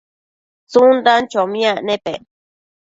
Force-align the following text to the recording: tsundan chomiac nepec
tsundan 0.71 1.21
chomiac 1.31 1.77
nepec 1.87 2.21